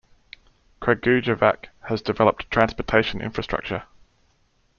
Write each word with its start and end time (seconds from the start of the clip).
Kragujevac 0.81 1.67
has 1.81 2.01
developed 2.01 2.49
transportation 2.49 3.21
infrastructure. 3.21 3.83